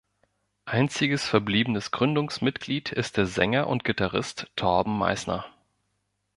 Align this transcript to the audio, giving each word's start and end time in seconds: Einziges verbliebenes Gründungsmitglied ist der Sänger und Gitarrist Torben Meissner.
Einziges 0.65 1.27
verbliebenes 1.27 1.91
Gründungsmitglied 1.91 2.91
ist 2.91 3.17
der 3.17 3.27
Sänger 3.27 3.67
und 3.67 3.83
Gitarrist 3.83 4.47
Torben 4.55 4.97
Meissner. 4.97 5.45